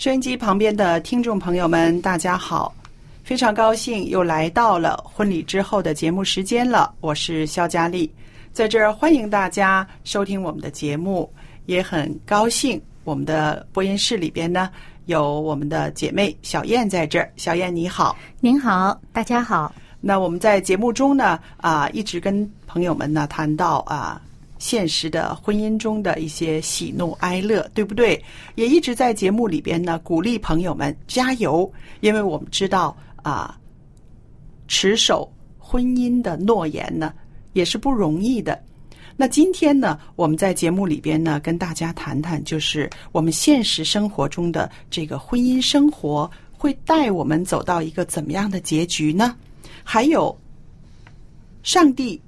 [0.00, 2.74] 收音机旁边的听众朋友们，大家好！
[3.22, 6.94] 非常高兴又来到了婚礼之后的节目时间了。
[7.02, 8.10] 我是肖佳丽，
[8.50, 11.30] 在这儿欢迎大家收听我们的节目，
[11.66, 14.70] 也很高兴我们的播音室里边呢
[15.04, 17.30] 有我们的姐妹小燕在这儿。
[17.36, 19.70] 小燕你好，您好，大家好。
[20.00, 24.18] 那我们在节目中呢啊，一直跟朋友们呢谈到啊。
[24.60, 28.22] 现实的婚姻中的一些喜怒哀乐，对不对？
[28.54, 31.68] 也一直在节目里边呢，鼓励朋友们加油，
[32.00, 33.58] 因为我们知道啊，
[34.68, 37.12] 持守婚姻的诺言呢，
[37.54, 38.62] 也是不容易的。
[39.16, 49.34] 那今天呢，我们在节目里边呢，跟大家谈谈，就是我们现实生活中的这个婚姻生活，会带我们走到一个怎么样的结局呢？
[49.82, 50.38] 还有，
[51.62, 52.20] 上帝。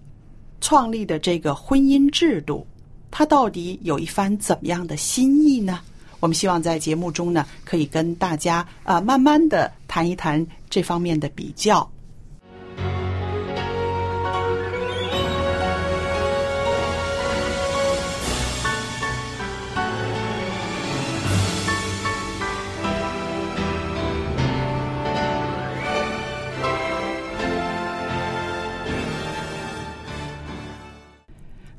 [0.62, 2.66] 创立的这个婚姻制度，
[3.10, 5.80] 他到底有一番怎么样的心意呢？
[6.20, 11.86] 我们希望在节目中呢，可以跟大家啊，慢慢的谈一谈这方面的比较。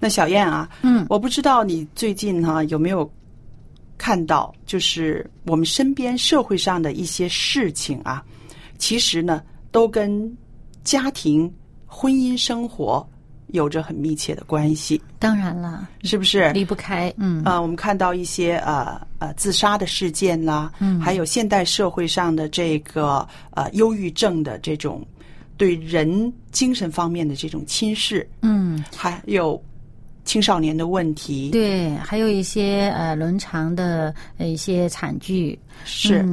[0.04, 3.10] 那小燕啊，嗯，我不知道你最近哈有没有
[3.98, 8.22] 看到，就是我们身边社会上的一些事情啊，
[8.78, 9.42] 其实呢
[9.72, 10.38] 都跟
[10.84, 11.50] 家庭、
[11.86, 13.08] 婚姻生活
[13.48, 15.02] 有着很密切的关系。
[15.20, 17.14] 当然了，是不是离不开？
[17.16, 25.02] 嗯啊，我们看到一些呃呃自杀的事件啦，嗯，还有现代社会上的这个呃忧郁症的这种
[25.56, 29.64] 对人精神方面的这种侵蚀，嗯，还有。
[30.26, 36.26] 青少年的问题，对，还有一些呃伦常的一些惨剧，是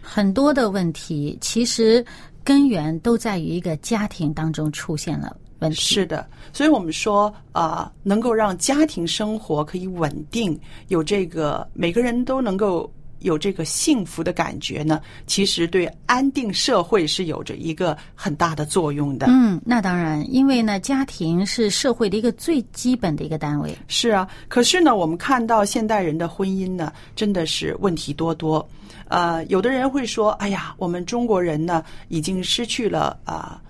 [0.00, 2.04] 很多的问题，其实
[2.42, 5.76] 根源都在于一个家庭当中出现了问题。
[5.76, 10.58] 是的，所以我们说啊，能够让家庭生活可以稳定，
[10.88, 12.90] 有这个每个人都能够。
[13.26, 19.26] 有这个幸福的感觉呢，其实对安定社会是有着一个很大的作用的。
[19.28, 23.76] 嗯，那当然，因为呢，家庭是社会的一个最基本的一个单位。
[23.88, 28.66] 是啊，可是呢，我们看到现代人的婚姻呢，真的是问题多多。
[29.08, 33.60] 呃，有的人会说：“哎呀，我们中国人呢，已经失去了啊，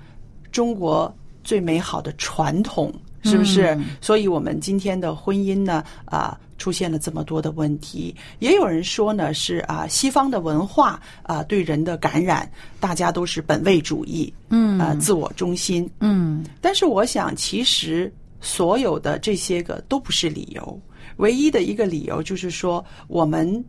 [0.53, 2.93] 中国最美好的传统，
[3.27, 6.39] 是不是？”所以，我们今天的婚姻呢，啊。
[6.59, 12.51] 出现了这么多的问题，也有人说呢是啊，西方的文化啊对人的感染，
[12.81, 16.43] 大家都是本位主义，嗯，啊自我中心，嗯。
[16.63, 20.81] 但是我想，其实所有的这些个都不是理由，
[21.19, 23.63] 唯一的一个理由就是说，我们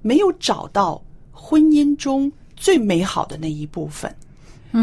[0.00, 1.00] 没有找到
[1.30, 4.10] 婚姻中最美好的那一部分，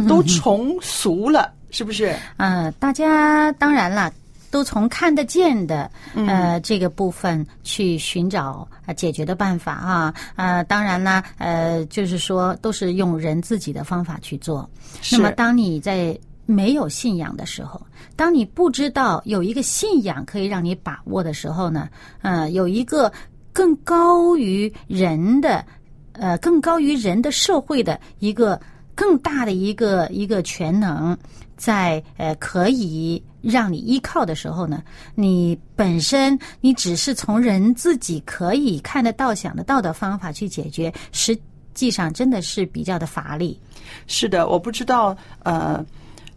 [0.07, 2.15] 都重俗了，是不是？
[2.37, 4.11] 嗯，大家当然了。
[4.51, 8.67] 都从看得见的呃这个部分去寻找
[8.97, 14.67] 解决的办法啊呃当然呢呃就是说都是用人自己的方法去做。
[15.11, 16.17] 那么当你在
[16.47, 17.79] 没有信仰的时候，
[18.15, 21.87] 当你不知道有一个信仰可以让你把握的时候呢，
[22.23, 23.11] 呃有一个。
[23.51, 25.65] 更高于人的，
[26.13, 28.59] 呃，更高于人的社会的一个
[28.95, 31.17] 更大的一个一个全能，
[31.59, 34.81] 在呃可以让你依靠的时候呢，
[35.13, 41.37] 你本身你只是从人自己可以看得到、想得到的方法去解决，实
[41.73, 43.59] 际上真的是比较的乏力。
[44.07, 45.85] 是的，我不知道呃，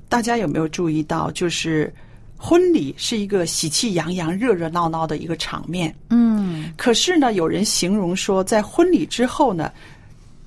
[0.08, 1.92] 大家有没有注意到，就是
[2.36, 5.94] 婚礼是一个喜气洋洋、热热闹闹的一个场面。
[6.10, 9.70] 嗯可是呢，有人形容说，在婚礼之后呢，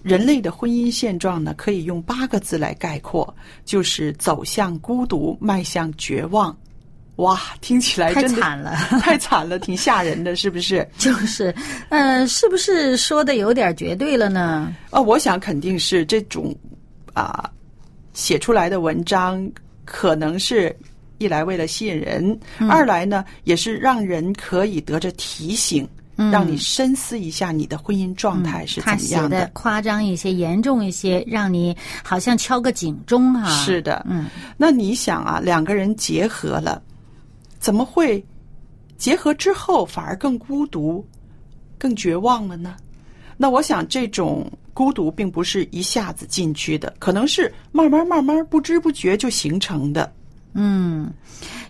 [0.05, 3.33] 人类的婚姻现状呢，可以用八个字来概括，
[3.65, 6.55] 就是走向孤独，迈向绝望。
[7.15, 10.87] 哇，听起来太真的惨了 太惨了，挺吓人的，是不是？
[10.99, 11.53] 就是，
[11.89, 14.75] 呃，是不是说的有点绝对了呢？
[14.91, 16.53] 啊，我想肯定是这种
[17.13, 17.49] 啊
[18.13, 19.49] 写出来的文章，
[19.85, 20.75] 可能是
[21.17, 22.37] 一来为了吸引人，
[22.69, 29.49] 二来呢也是让人可以得着提醒，让你深思一下你的婚姻状态是怎么样的。
[29.53, 34.27] 夸张一些、严重一些，让你好像敲个警钟哈、是的，嗯，
[34.57, 36.81] 那你想啊，两个人结合了，
[37.59, 38.23] 怎么会
[38.97, 41.05] 结合之后反而更孤独、
[41.77, 42.75] 更绝望了呢？
[43.37, 50.09] 那我想，这种孤独并不是一下子进去的，可能是慢慢、慢慢、不知不觉就形成的。
[50.53, 51.11] 嗯，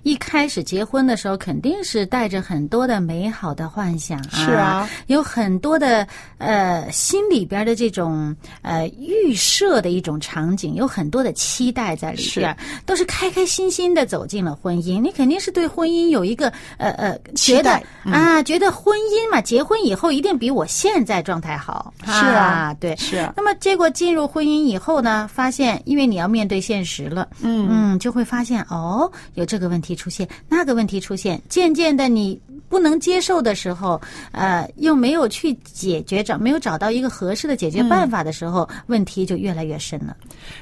[0.05, 6.07] 一开始结婚的时候，肯定是带着很多的美好的幻想啊，是啊，有很多的
[6.37, 12.55] 呃心里边的这种呃预设的一种场景，有很多的期待在里边，
[12.85, 15.01] 都是开开心心的走进了婚姻。
[15.01, 21.91] 你肯定是对婚姻有一个呃呃觉得啊，觉得婚姻嘛，结婚以后一定比我现在状态好。
[22.05, 22.95] 是啊对。
[22.95, 33.99] 是啊，那么结果进入婚姻以后呢，发现因为你要面对现实了，嗯嗯，就会发现哦，有这个问题出现，那个问题出现，渐渐的你不能接受的时候，
[34.31, 40.15] 呃，又没有去解决找没有找到一个合适的解决办法的时候，问题就越来越深了。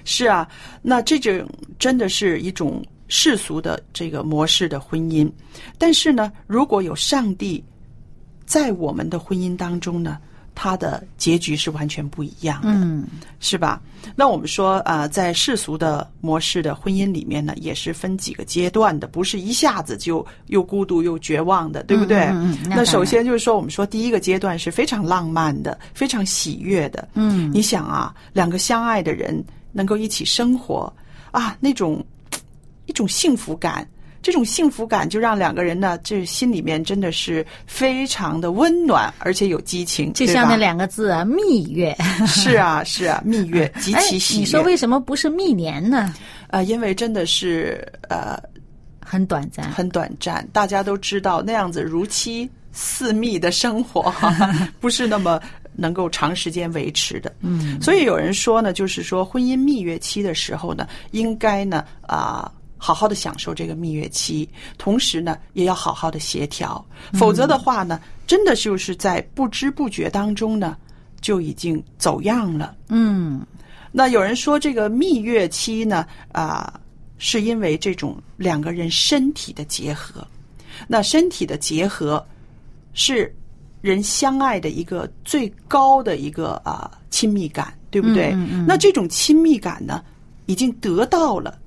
[0.04, 0.48] 是啊，
[0.82, 1.48] 那这种
[1.80, 5.32] 真的是一种世俗的这个模式的婚姻，
[5.78, 7.64] 但是呢，如果有上帝
[8.46, 10.18] 在我们的婚姻当中呢，
[10.56, 12.70] 它的结局是完全不一样的。
[12.70, 13.06] 嗯
[13.40, 13.82] 是吧？
[14.16, 22.20] 那我们说啊、呃在世俗的模式的婚姻里面呢，也是分几个阶段的，不是一下子就又孤独又绝望的，对不对？
[22.26, 27.08] 嗯嗯嗯那那首先就是说，我们说第一个阶段是非常浪漫的，非常喜悦的。
[27.16, 30.92] 嗯，你想啊，两个相爱的人能够一起生活
[31.32, 32.02] 啊，那种
[32.86, 33.86] 一种幸福感。
[34.24, 41.94] 这种幸福感就让两个人呢，这心里面真的是非常的温暖，而且有激情，就像那两个字啊，蜜月。
[42.26, 44.40] 是啊，是啊， 蜜月极哎其喜悦。
[44.40, 46.14] 你说为什么不是蜜年呢？
[46.48, 48.40] 呃，因为真的是呃
[49.06, 49.70] 很短暂。
[49.70, 54.34] 很短暂，大家都知道那样子如妻似蜜的生活哈，
[54.80, 55.38] 不是那么
[55.76, 57.30] 能够长时间维持的。
[57.42, 62.50] 嗯，所以有人说呢，就是说婚姻蜜月期的时候呢，应该呢啊。
[62.84, 64.46] 好好的享受这个蜜月期，
[64.78, 67.98] 同时呢，也要好好的协调，否则的话呢，
[68.28, 70.76] 真的就是在不知不觉当中呢，
[71.22, 72.76] 就已经走样了。
[72.90, 73.42] 嗯
[73.90, 76.78] 那有人说，这个蜜月期呢，啊、
[77.18, 80.28] 是因为这种两个人身体的结合。
[80.86, 82.22] 那身体的结合
[82.94, 83.34] 是
[83.80, 88.32] 人相爱的一个最高的一个啊、亲密感，对不对？
[88.34, 90.04] 嗯嗯嗯那这种亲密感呢，
[90.48, 91.58] 已经得到了，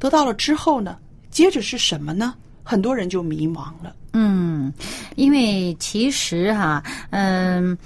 [0.00, 0.96] 得到了之后呢，
[1.30, 2.34] 接着是什么呢？
[2.64, 3.94] 很多人就迷茫了。
[4.12, 4.72] 嗯，
[5.14, 7.76] 因为其实哈、嗯、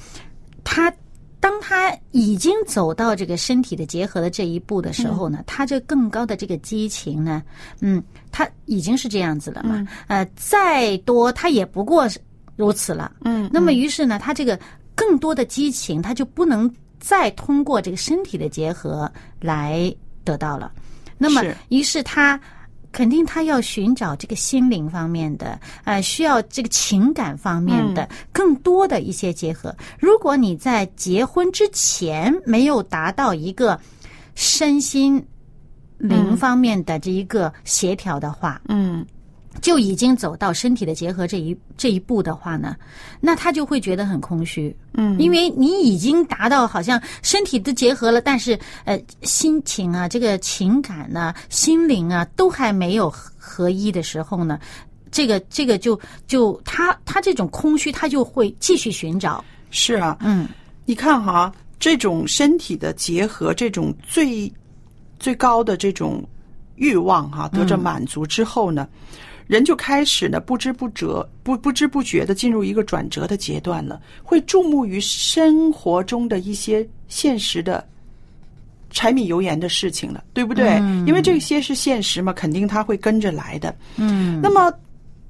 [0.63, 0.93] 他
[1.41, 7.43] 当他已经走到这个身体的结合的这一步的时候呢，他这更高的这个激情呢，
[7.81, 8.03] 嗯，
[8.33, 12.09] 他已经是这样子了嘛，呃，再多他也不过
[12.57, 14.59] 如此了，嗯那么于是呢，他这个
[14.95, 19.95] 更多的激情，他就不能再通过这个身体的结合来
[20.25, 20.73] 得到了。
[21.29, 22.39] 那么，于是他
[22.93, 29.75] 肯定他要寻找这个心灵方面的，呃，需要这个情感方面的更多的一些结合。
[29.99, 33.81] 如果你在结婚之前没有达到一个
[34.37, 35.21] 身心
[35.99, 39.05] 灵方面的这一个协调的话，嗯，
[39.61, 42.77] 就已经走到身体的结合这一这一步的话呢，
[43.21, 44.75] 那他就会觉得很空虚。
[44.93, 54.59] 嗯，因为你已经达到好像身体都结合了，但是呃，心情啊、这个情感呐、心灵啊，都还没有合合一的时候呢，
[55.11, 59.45] 这个这个就就他他这种空虚，他就会继续寻找。
[59.71, 60.49] 是啊，嗯
[60.85, 64.53] 你看哈，这种身体的结合，这种最
[65.19, 66.23] 最高的这种
[66.77, 68.89] 欲望哈，得着满足之后呢，
[69.47, 77.87] 人就开始呢不知不觉不不知不觉的进入一个转折的阶段了，会注目于生活中的一些现实的
[78.91, 80.77] 柴米油盐的事情了，对不对？
[81.07, 83.75] 因为这些是现实嘛，肯定他会跟着来的。
[83.97, 84.73] 嗯，那么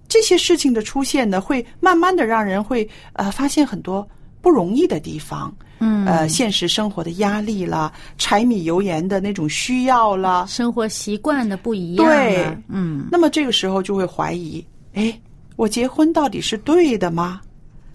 [0.06, 4.06] 这些事情的出现呢，会慢慢的让人会呃发现很多
[4.40, 5.54] 不容易的地方。
[5.78, 14.64] 嗯，呃，现实生活的压力啦，柴米油盐的那种需要啦，生活习惯的不一样对了，嗯，那么这个时候就会怀疑，
[14.94, 15.18] 哎，
[15.56, 17.40] 我结婚到底是对的吗？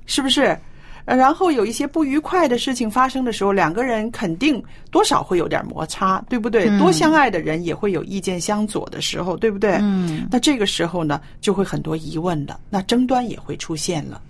[0.05, 0.57] 是不是？
[1.05, 6.69] 呃然后有一些不愉快的事情发生的时候，两个人肯定多少会有点摩擦，对不对？
[6.77, 9.79] 多相爱的人也会有意见相左的时候，对不对？
[9.81, 14.21] 嗯，那这个时候呢，就会很多疑问了，那争端也会出现了。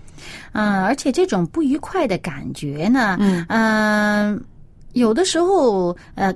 [0.53, 3.45] 嗯，而且这种不愉快的感觉呢，嗯。
[3.49, 4.43] 嗯，
[4.93, 6.33] 有的时候呃，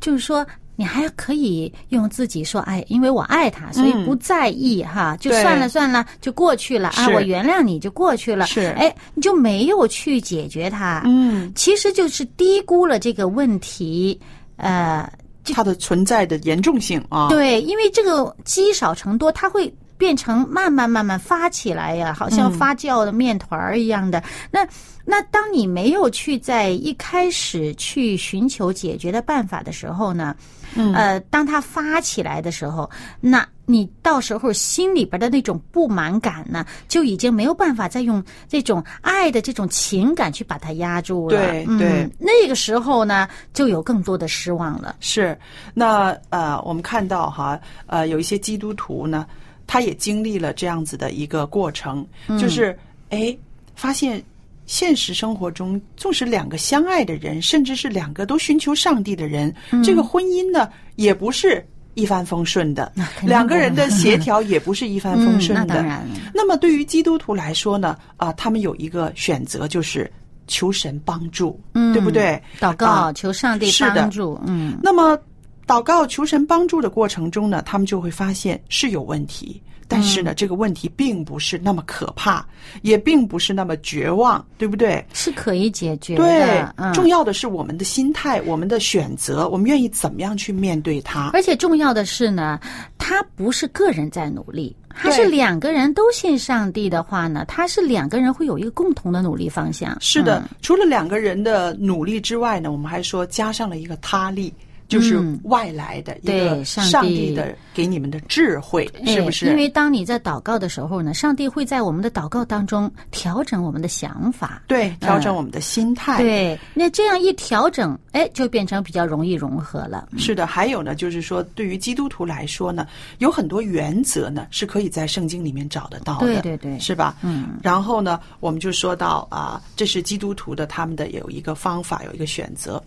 [0.00, 0.46] 就是说。
[0.76, 8.74] 你还可以用自己说，哎，因为我爱他，所以不在意、哈，就算了算了，就过去了啊，我原谅你就过去了，是。
[8.76, 14.20] 哎，你就没有去解决它，嗯，其实就是低估了这个问题，
[14.56, 15.08] 呃，
[15.44, 19.72] 它的存在的严重性啊，对，因为这个积少成多，它会
[20.04, 24.22] 变成慢慢慢慢发起来呀，好像嗯发酵的面团儿一样的。
[24.50, 24.60] 那
[25.02, 30.36] 那当你没有去在一开始去寻求解决的办法的时候呢，
[30.74, 41.38] 嗯呃，当它发起来的时候，那你到时候心里边的那种不满感呢，就已经没有办法再用这种爱的这种情感去把它压住了。
[41.66, 44.96] 嗯对对那个时候呢，就有更多的失望了。
[45.00, 45.38] 是，
[45.72, 49.26] 那呃，我们看到哈，呃，有一些基督徒呢，
[49.66, 52.06] 他也经历了这样子的一个过程，
[52.38, 52.76] 就是
[53.10, 53.36] 哎，
[53.74, 54.22] 发现
[54.66, 59.54] 现实生活中，纵使两个相爱的人，甚至是两个都寻求上帝的人，
[59.84, 62.90] 这个婚姻呢，也不是一帆风顺的
[63.22, 65.62] 两个人的协调也不是一帆风顺的。
[65.64, 70.10] 嗯那当然那么对于基督徒来说呢，啊、他们有一个选择，就是
[70.46, 72.40] 求神帮助，嗯对不对？
[72.58, 74.40] 祷告，啊求上帝是的帮助。
[74.46, 75.18] 嗯那么，
[75.66, 82.44] 祷告求神帮助的过程中呢，他们就会发现是有问题，但是呢，这个问题并不是那么可怕，
[82.82, 85.04] 也并不是那么绝望，对不对？
[85.12, 91.30] 是可以解决对的。，嗯，重要的是我们的心态，我们的选择，我们愿意怎么样去面对它。
[91.32, 92.58] 而且重要的是呢，
[92.98, 99.96] 他不是个人在努力，他是两个人都信上帝的话呢，他是两个人会有一个共同的努力方向。
[100.00, 104.52] 是的，嗯除了两个人的努力之外呢，我们还说加上了一个他力。
[104.94, 109.46] 就是嗯外来的一个上帝的给你们的智慧，是不是？
[109.46, 114.62] 哎因为当你在祷告的时候呢，上帝会在我们的祷告当中调整我们的想法。
[114.68, 116.18] 对调整我们的心态。
[116.18, 120.08] 对，那这样一调整，哎，就变成比较容易融合了。
[120.16, 122.86] 是的，还有呢，就是说，对于基督徒来说呢，
[123.18, 127.16] 有很多原则呢是可以在圣经里面找得到的，对对对是吧？
[127.22, 127.58] 嗯。
[127.62, 132.82] 然后呢，我们就说到啊，这是基督徒的他们的有一个方法，有一个选择，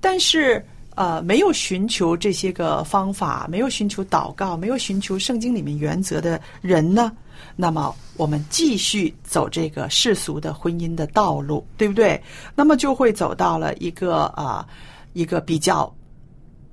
[0.00, 0.64] 但是
[0.98, 7.12] 呃，没有寻求这些个方法，没有寻求祷告，没有寻求圣经里面原则的人呢，
[7.54, 12.20] 那么我们继续走这个世俗的婚姻的道路，对不对？
[12.56, 14.66] 那么就会走到了一个啊、
[15.12, 15.88] 一个比较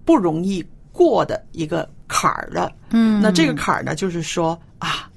[0.03, 2.73] 不容易过的一个坎儿了。
[2.89, 5.07] 嗯那这个坎儿呢，就是说啊，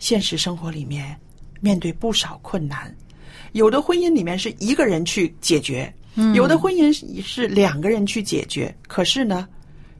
[0.00, 1.16] 现实生活里面
[1.60, 2.92] 面对不少困难，
[3.52, 5.94] 有的婚姻里面是一个人去解决，
[6.34, 8.74] 有的婚姻是是两个人去解决。
[8.86, 9.46] 可是呢，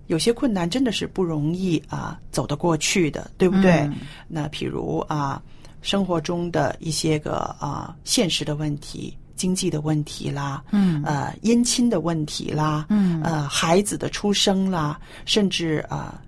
[0.06, 3.88] 有些困难真的是不容易啊走得过去的，对不对？
[4.28, 5.42] 那譬如啊，
[5.82, 9.16] 生活中的一些个啊现实的问题。
[9.36, 16.22] 经济的问题啦，嗯呃，姻亲的问题啦，嗯呃，孩子的出生啦，甚至啊、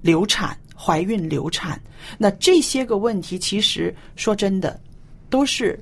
[0.00, 1.76] 流产、怀孕、流产，
[2.16, 4.80] 那这些个问题，其实说真的，
[5.28, 5.76] 都是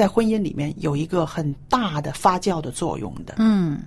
[0.00, 3.34] 在婚姻里面有一个很大的发酵的作用的。
[3.36, 3.80] 嗯，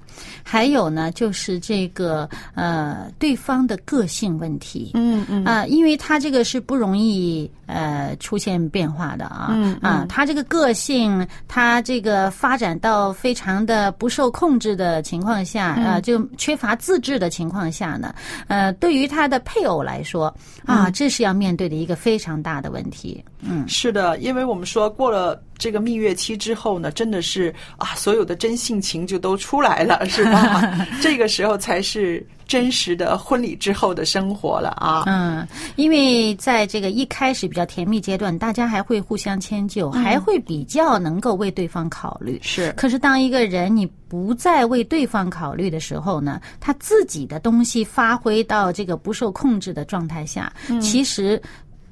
[0.44, 4.92] 还有呢，就是这个呃，对方的个性问题。
[4.94, 18.14] 嗯嗯啊、因为他这个是不容易呃出现变化的啊，嗯啊，他这个个性，他这个发展到非常的不受控制的情况下，嗯呃，就缺乏自制的情况下呢，
[18.48, 20.28] 呃，对于他的配偶来说
[20.64, 23.26] 啊，嗯这是要面对的一个非常大的问题。
[23.46, 30.62] 嗯，是的，因为我们说过了这个蜜月期之后呢，真的是啊，所有的真性情就都出来了，是吧？
[31.02, 35.04] 这个时候才是真实的婚礼之后的生活了啊。
[35.08, 42.40] 嗯，因为在这个一开始比较甜蜜阶段，大家还会互相迁就，还会比较能够为对方考虑。
[42.42, 51.42] 是可是当一个人你不再为对方考虑的时候呢，他自己的东西发挥到这个不受控制的状态下，其实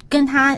[0.10, 0.58] 跟他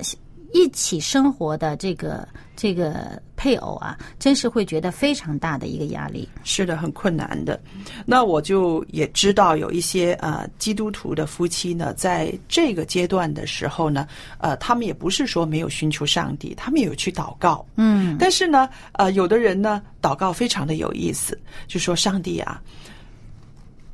[0.53, 6.29] 一起生活的这个这个配偶啊，真是会觉得非常大的一个压力。
[6.43, 7.60] 是的，很困难的。
[8.05, 14.07] 那我就也知道有一些呃基督徒的夫妻呢，在这个阶段的时候呢，
[14.38, 17.65] 呃，他们也不是说没有寻求上帝，他们也有去祷告。
[17.75, 22.62] 嗯，但是呢，呃，有的人呢，祷告非常的有意思，就说上帝啊，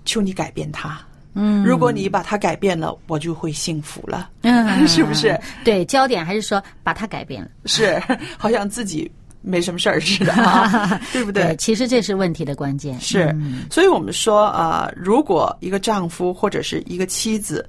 [0.04, 1.00] 求你改变他。
[1.42, 4.30] 嗯，如果你把它改变了，我就会幸福了。
[4.42, 5.40] 嗯 是不是？
[5.64, 7.50] 对，焦点还是说把它改变了。
[7.66, 7.98] 是，
[8.38, 9.10] 好像自己
[9.42, 11.56] 没什么事儿似的啊， 对不对？
[11.56, 13.00] 其实这是问题的关键。
[13.00, 17.68] 是，嗯所以我们说啊、呃如果一个丈夫或者是一个妻子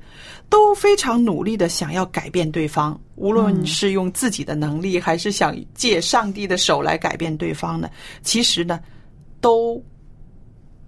[0.48, 7.88] 都非常努力的想要改变对方，无论是用自己的能力，还是想借上帝的手来改变对方呢，
[8.22, 8.80] 其实呢，
[9.40, 9.80] 都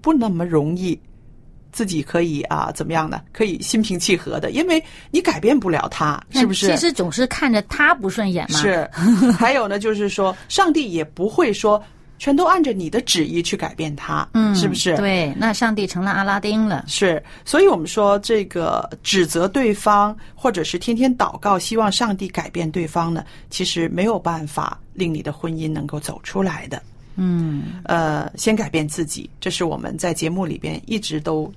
[0.00, 0.98] 不那么容易。
[1.72, 3.22] 自己可以啊，怎么样呢？
[3.32, 6.68] 可以心平气和的，因为你改变不了他，是不是？
[6.68, 8.58] 其实总是看着他不顺眼嘛。
[8.58, 8.88] 是，
[9.38, 11.82] 还有呢，就是说，上帝也不会说
[12.18, 14.96] 全都按着你的旨意去改变他，嗯，是不是？
[14.96, 16.84] 对，那上帝成了阿拉丁了。
[16.86, 26.80] 是，所以我们说这个指责对方，或者是天天祷告，希望上帝改变对方呢，其实没有办法令你的婚姻能够走出来的。
[27.16, 31.52] 嗯，呃，先改变自己，这是我们在节目里边一直都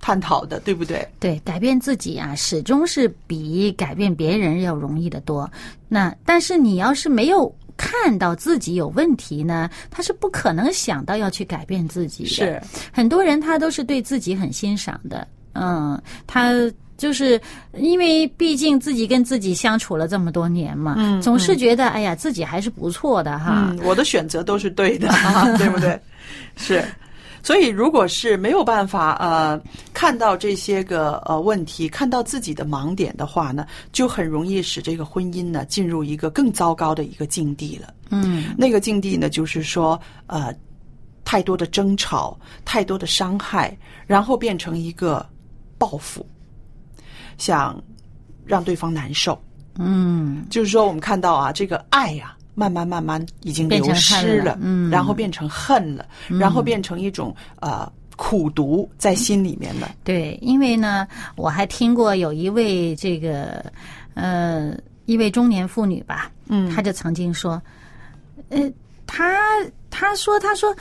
[0.00, 1.06] 探讨的，对不对？
[1.18, 5.50] 对，改变自己啊，始终是比改变别人要容易得多。
[5.88, 12.30] 那但是你要是没有看到自己有问题呢，他是不可能想到要去改变自己的。
[12.30, 12.60] 是，
[12.92, 16.52] 很多人他都是对自己很欣赏的，嗯，他。
[17.00, 17.40] 就是
[17.72, 23.68] 因为毕竟自己跟自己相处了这么多年嘛，嗯总是觉得哎呀自己还是不错的哈。
[23.70, 25.98] 嗯，我的选择都是对的，啊、 对不对？
[26.56, 26.84] 是。
[27.42, 29.60] 所以，如果是没有办法呃
[29.92, 37.94] 看到这些个呃问题，看到自己的盲点的话呢，就很容易使这个婚姻呢进入一个更糟糕的一个境地了。
[38.10, 40.54] 嗯，那个境地呢，就是说呃
[41.24, 45.24] 太多的争吵，太多的伤害，然后变成一个
[45.78, 46.26] 报复，
[47.38, 47.80] 想
[48.44, 49.40] 让对方难受。
[49.78, 59.90] 嗯，就是说，我们看到啊，这个爱呀、慢慢慢慢已经流失恨了嗯然后变成恨了，然后变成一种呃苦毒在心里面了。
[60.04, 63.64] 对，因为呢，我还听过有一位这个
[64.12, 64.74] 呃
[65.06, 67.60] 一位中年妇女吧，嗯她就曾经说，
[68.50, 68.58] 呃，
[69.06, 69.34] 她
[69.88, 70.76] 她说她说，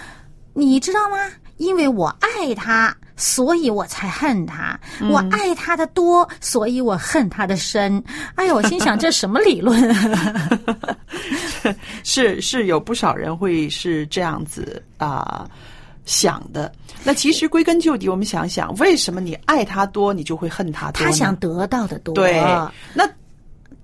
[0.54, 1.18] 你知道吗？
[1.56, 4.80] 因为我爱他，所以我才恨他。
[5.02, 8.02] 嗯我爱他的多，所以我恨他的深。
[8.36, 9.78] 哎呀，我心想这什么理论？
[12.04, 15.48] 是是有不少人会是这样子啊、
[16.06, 16.72] 想的。
[17.04, 21.04] 那其实归根究底，我们想想，为什么你爱他多，你就会恨他多？
[21.06, 22.42] 他想得到的多，对，
[22.94, 23.08] 那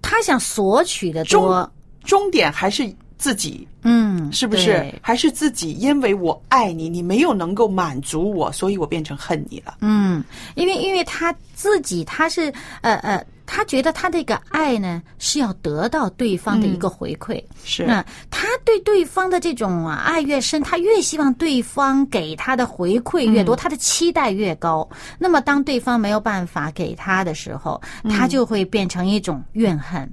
[0.02, 1.72] 他想索取的多终。
[2.06, 2.88] 终点还是
[3.18, 4.94] 自己，嗯，是不是？
[5.02, 5.74] 还是自己？
[5.74, 9.78] 因为我爱你，你没有能够满足我，所以我变成恨你了。
[9.82, 10.24] 嗯，
[10.56, 17.42] 因为因为他自己他是呃呃，他觉得他这个爱呢是要得到对方的一个回馈。
[17.64, 24.88] 是，那他对对方的这种啊爱越深，他越希望对方给他的回馈越多，他的期待越高。
[25.18, 30.10] 那么当对方没有办法给他的时候，他就会变成一种怨恨。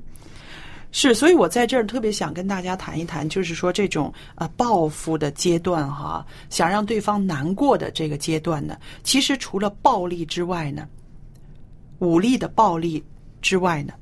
[0.95, 10.87] 是，所以我在这儿特别想跟大家谈一谈，就是说这种呃报复的阶段哈，想让对方难过的这个阶段呢，其实除了暴力之外呢，
[11.99, 13.03] 武力的暴力
[13.41, 13.95] 之外呢，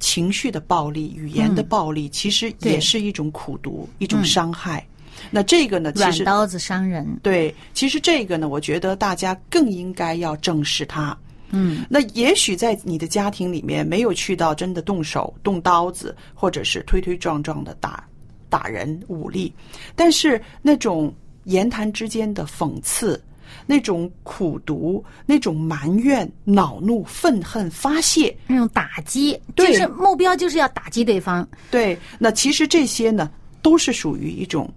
[0.00, 4.84] 情绪的暴力、语言的暴力，其实也是一种苦毒，一种伤害。
[5.30, 7.06] 那这个呢，其实刀子伤人。
[7.22, 11.16] 对，其实这个呢，我觉得大家更应该要正视它。
[11.50, 18.02] 嗯，那也许在你的家庭里面没有去到真的动手动刀子，或者是推推撞撞的打
[18.48, 19.52] 打人武力，
[19.94, 21.12] 但是那种
[21.44, 23.22] 言谈之间的讽刺，
[23.66, 31.46] 那种苦读，那种埋怨、恼怒、愤恨发泄，那种打击，对就是目标就是要打击对方。
[31.70, 33.30] 对，那其实这些呢，
[33.62, 34.70] 都是属于一种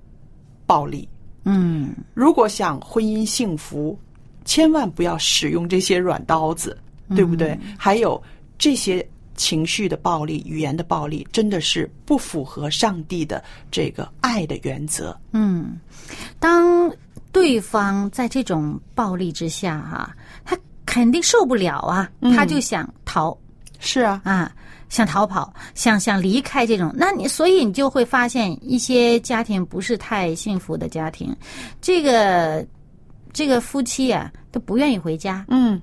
[0.65, 1.07] 暴力。
[1.43, 3.97] 嗯，如果想婚姻幸福，
[4.45, 6.77] 千万不要使用这些软刀子，
[7.15, 7.58] 对不对？
[7.77, 8.21] 还有
[8.58, 15.17] 这些情绪的暴力、语言的暴力，真的是不符合上帝的这个爱的原则。
[15.32, 15.80] 嗯，
[16.39, 16.91] 当
[17.32, 23.36] 对方在这种暴力之下哈、他肯定受不了啊，他就想逃
[23.80, 24.51] 是啊，啊，
[24.89, 26.93] 想逃跑，想想离开这种。
[26.95, 31.36] 那你所以你就会发现一些家庭不是太幸福的家庭，
[31.82, 32.63] 这个
[33.34, 35.82] 这个夫妻啊都不愿意回家，嗯，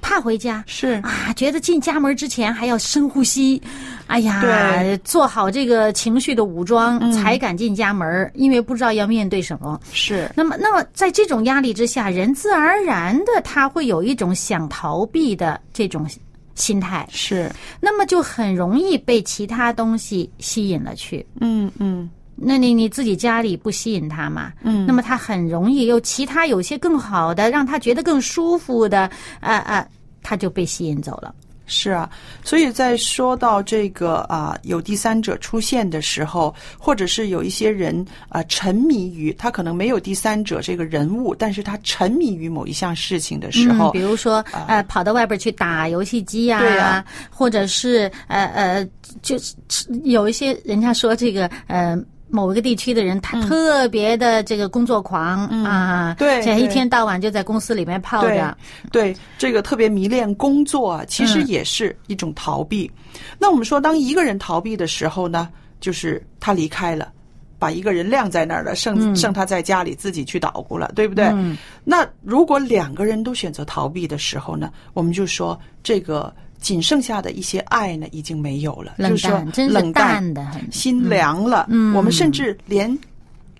[0.00, 0.62] 怕回家。
[0.66, 1.00] 是。
[1.02, 3.60] 啊，觉得进家门之前还要深呼吸，
[4.06, 9.80] 哎呀，做好这个情绪的武装，才敢进家门，因为不知道要面对什么。
[9.92, 16.06] 是，那么，那么在这种压力之下，人自然而然的他会有一种想逃避的这种
[16.54, 21.24] 心态，是，那么就很容易被其他东西吸引了去。
[21.40, 22.10] 嗯嗯
[22.42, 24.52] 那你你自己家里不吸引他嘛？
[24.62, 29.00] 嗯那么他很容易有其他有些更好的，让他觉得更舒服的，
[29.40, 29.86] 啊、啊、
[30.22, 31.34] 他就被吸引走了。
[31.72, 32.10] 是啊，
[32.42, 48.88] 所以在说到这个啊、有第三者出现的时候，或者是有一些人啊、沉迷于他可能没有第三者这个人物，但是他沉迷于某一项事情的时候，嗯，比如说呃，跑到外边去打游戏机呀或者是呃呃，
[49.22, 49.54] 就是
[50.02, 51.96] 有一些人家说这个呃。
[52.30, 58.56] 某一个地区的人，他特别的这个工作狂、啊，嗯对这一天到晚就在公司里面泡着，
[58.90, 62.90] 对，这个特别迷恋工作啊，其实嗯也是一种逃避。
[63.38, 65.48] 那我们说，当一个人逃避的时候呢，
[65.80, 67.12] 就是他离开了。
[67.58, 71.26] 把一个人晾在那儿了，剩剩他在家里自己去捣鼓了，对不对？
[71.26, 80.70] 嗯那如果两个人都选择逃避的时候呢，我们就说这个仅剩下的一些爱呢，已经没有了，冷就是说淡，冷淡淡的很。
[80.70, 81.66] 心凉了。
[81.70, 82.96] 嗯我们甚至连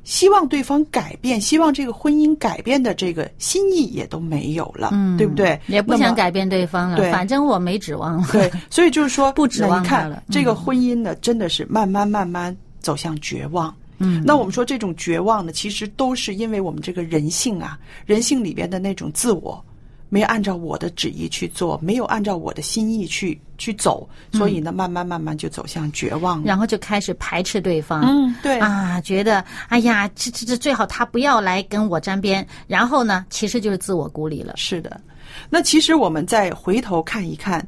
[0.02, 5.60] 希望对方改变、希望这个婚姻改变的这个心意也都没有了，嗯，对不对？
[5.66, 8.26] 也不想改变对方了，对反正我没指望了。
[8.32, 13.72] 对，所以就是说， 不指望看了嗯这个婚姻呢，真的是慢慢慢慢走向绝望。
[13.98, 19.62] 嗯，那我们说这种绝望呢，其实都是因为我们这个人性啊，人性里边的那种自我，
[20.11, 26.44] 没有按照我的旨意去做，没有按照我的心意去去走，所以呢，慢慢慢慢就走向绝望了。
[26.44, 28.03] 然后就开始排斥对方。
[28.03, 32.46] 嗯，对，啊，觉得哎呀，这这这最好他不要来跟我沾边。
[32.66, 34.53] 然后呢，其实就是自我孤立了。
[34.57, 35.01] 是的。
[35.49, 37.64] 那其实我们再回头看一看，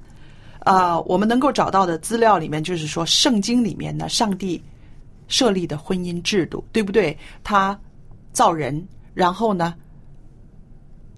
[0.58, 4.60] 啊、我们能够找到的资料里面，就是说圣经里面呢，上帝
[5.28, 7.16] 设立的婚姻制度，对不对？
[7.44, 7.78] 他
[8.32, 9.74] 造人，然后呢，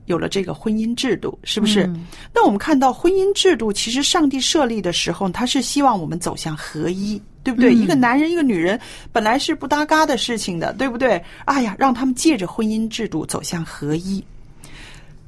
[0.07, 1.89] 有了这个婚姻制度，是不是？
[2.35, 7.21] 那我们看到婚姻制度，其实上帝设立的时候，他是希望我们走向合一。
[7.45, 7.75] 对不对？
[7.75, 8.81] 一个男人，一个女人，
[9.13, 11.23] 本来是不搭嘎的事情的，对不对？
[11.45, 14.25] 哎呀，让他们借着婚姻制度走向合一。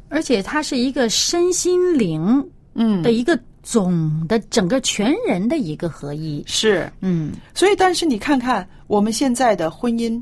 [0.08, 6.42] 而且它是一个身心灵嗯的一个总的整个全人的一个合一。
[6.46, 10.18] 是，嗯，所以但是你看看我们现在的婚姻，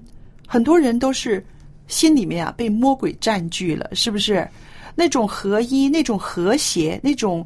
[0.49, 1.47] 很多人都是
[1.87, 4.49] 心里面啊被魔鬼占据了，是不是？
[4.95, 7.45] 那种合一、那种和谐、那种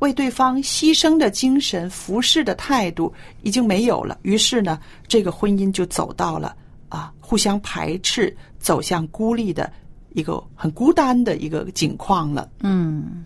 [0.00, 4.18] 为对方牺牲的精神、服侍的态度已经没有了。
[4.22, 6.54] 于是呢，这个婚姻就走到了
[6.90, 9.72] 啊互相排斥、走向孤立的
[10.10, 12.48] 一个很孤单的一个境况了。
[12.60, 13.24] 嗯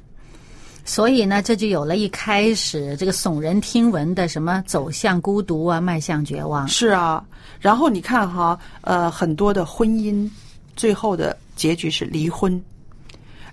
[0.84, 6.66] 所以呢，这就有了一开始这个耸人听闻的什么走向孤独啊，迈向绝望。
[6.66, 7.22] 是啊，
[7.60, 10.30] 然后你看哈，呃，很多的婚姻
[10.76, 12.60] 最后的结局是离婚。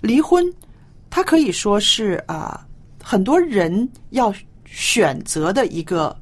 [0.01, 0.45] 离婚，
[1.09, 2.65] 它可以说是啊、
[3.03, 4.33] 很多人要
[4.65, 6.15] 选择的一个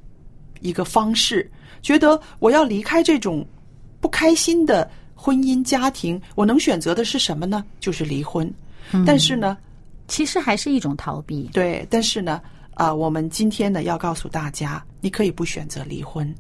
[0.61, 1.49] 一个方式。
[1.81, 3.45] 觉得我要离开这种
[3.99, 7.63] 不开心的婚姻家庭，我能选择的是什么呢？
[7.81, 8.49] 就是离婚。
[9.05, 9.57] 但是呢，
[10.07, 11.49] 其实还是一种逃避。
[11.51, 12.41] 对，但是呢，
[12.75, 16.33] 啊、我们今天呢要告诉大家，你可以不选择离婚，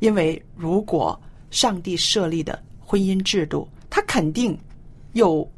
[0.00, 1.18] 因为如果
[1.50, 4.58] 上帝设立的婚姻制度，它肯定
[5.12, 5.48] 有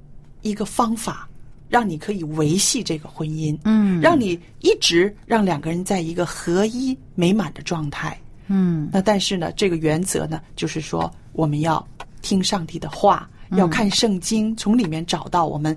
[0.42, 1.28] 一个方法，
[1.68, 4.00] 让你可以维系这个婚姻，嗯。
[4.00, 8.18] 让你一直让两个人在一个合一美满的状态。
[8.46, 11.86] 嗯，那但是呢，这个原则呢，就是说我们要
[12.22, 15.76] 听上帝的话，要看圣经，从里面找到我们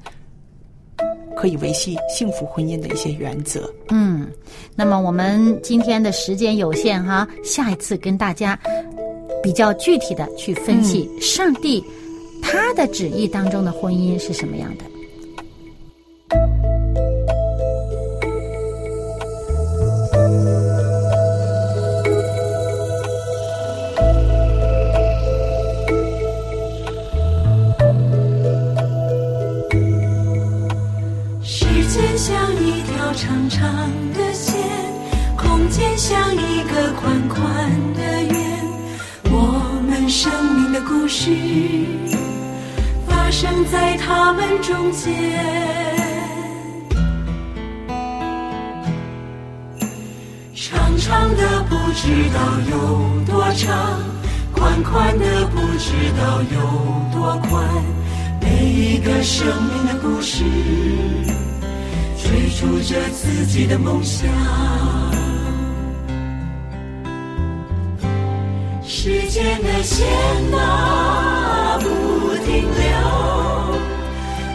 [1.36, 3.72] 可以维系幸福婚姻的一些原则。
[3.90, 4.28] 嗯，
[4.76, 8.60] 那么我们今天的时间有限哈，下一次跟大家
[9.42, 11.84] 比较具体的去分析上帝
[12.42, 14.86] 他的旨意当中的婚姻是什么样的。
[36.06, 38.36] 像一个宽宽的圆，
[39.32, 41.32] 我们生命的故事
[43.08, 45.14] 发生在他们中间。
[50.54, 52.38] 长长的不知道
[52.70, 53.98] 有多长，
[54.52, 57.64] 宽宽的不知道有多宽。
[58.42, 60.44] 每一个生命的故事，
[62.18, 64.28] 追逐着自己的梦想。
[69.04, 70.08] 时间的线
[70.54, 71.86] 啊不
[72.46, 72.90] 停留，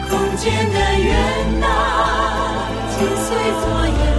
[0.08, 1.12] 空间的圆
[1.62, 1.66] 啊
[2.88, 3.26] 紧随
[3.60, 4.17] 左右。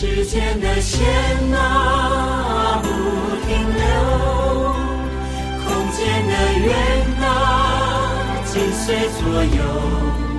[0.00, 0.98] 时间的线
[1.52, 2.88] 啊不
[3.46, 3.82] 停留，
[5.62, 6.72] 空间的圆
[7.20, 7.22] 啊
[8.46, 10.29] 紧随左右。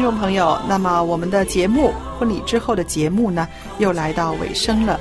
[0.00, 4.98] 听众朋友，那么我们的节目婚礼之后的节目呢，又来到尾声了。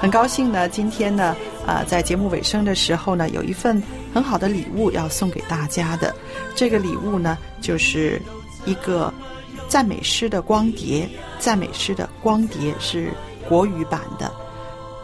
[0.00, 3.80] 很高兴呢，今天呢，呃，在节目尾声的时候呢，有一份
[4.12, 6.12] 很好的礼物要送给大家的。
[6.56, 8.20] 这个礼物呢，就是
[8.64, 9.14] 一个
[9.68, 11.08] 赞美诗的光碟。
[11.38, 13.12] 赞美诗的光碟是
[13.48, 14.28] 国语版的，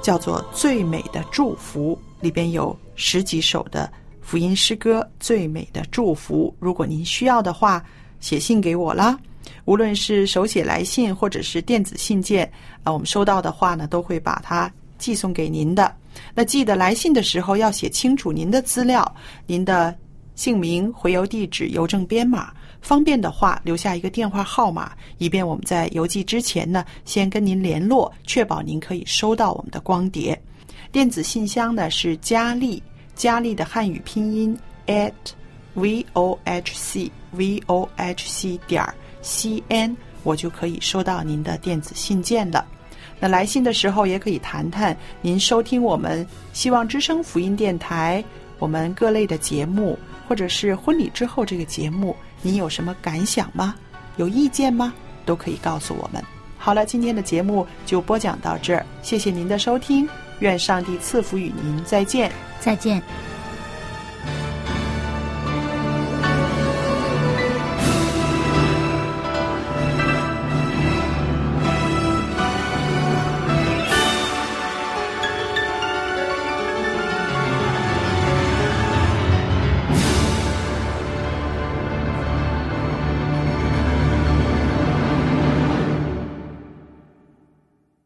[0.03, 3.89] 叫做《最美的祝福》，里边有十几首的
[4.21, 6.53] 福音诗歌《最美的祝福》。
[6.59, 7.81] 如果您需要的话，
[8.19, 9.17] 写信给我啦。
[9.65, 12.51] 无论是手写来信或者是电子信件，
[12.83, 15.95] 啊，我们收到的话呢，都会把它寄送给您的。
[16.35, 19.15] 那记得来信的时候要写清楚您的资料，
[19.47, 19.97] 您的
[20.35, 22.53] 姓名、回邮地址、邮政编码。
[22.81, 30.41] 方便的话，留下一个电话号码，以便我们在邮寄之前呢，先跟您联络，确保您可以收到我们的光碟。
[30.93, 32.81] 电子信箱呢是佳丽，
[33.17, 34.57] 佳丽的汉语拼音
[34.87, 35.13] at
[35.75, 42.65] v o h c v o h c 点儿 c n，我就可以收到您的电子信件了。
[43.21, 48.23] 那来信的时候也可以谈谈您收听我们希望之声福音电台
[48.61, 53.75] 我们各类的节目，或者是婚礼之后这个节目，您有什么感想吗？
[54.17, 54.93] 有意见吗？
[55.25, 56.23] 都可以告诉我们。
[56.57, 60.09] 好了，今天的节目就播讲到这儿，谢谢您的收听，
[60.41, 62.31] 愿上帝赐福与您，再见。
[62.61, 63.28] 再见。